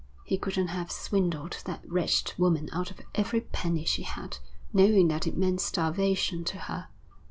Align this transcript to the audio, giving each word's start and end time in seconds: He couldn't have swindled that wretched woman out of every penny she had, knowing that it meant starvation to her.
He 0.25 0.35
couldn't 0.35 0.69
have 0.69 0.91
swindled 0.91 1.61
that 1.65 1.87
wretched 1.87 2.33
woman 2.39 2.69
out 2.73 2.89
of 2.89 3.01
every 3.13 3.41
penny 3.41 3.85
she 3.85 4.01
had, 4.01 4.39
knowing 4.73 5.09
that 5.09 5.27
it 5.27 5.37
meant 5.37 5.61
starvation 5.61 6.43
to 6.45 6.57
her. 6.57 6.87